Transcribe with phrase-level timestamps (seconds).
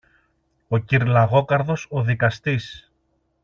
[0.67, 2.91] ο κυρ-Λαγόκαρδος ο δικαστής